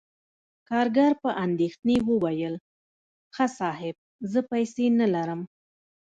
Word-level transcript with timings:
کارګر 0.69 1.11
په 1.23 1.29
اندیښنې 1.45 1.97
وویل: 2.09 2.55
"ښه، 3.35 3.45
صاحب، 3.57 3.95
زه 4.31 4.39
پیسې 4.51 4.85
نلرم..." 4.99 5.41